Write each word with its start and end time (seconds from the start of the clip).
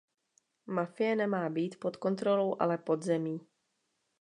Mafie 0.65 1.15
nemá 1.15 1.49
být 1.49 1.79
pod 1.79 1.97
kontrolou, 1.97 2.55
ale 2.59 2.77
pod 2.77 3.03
zemí. 3.03 3.41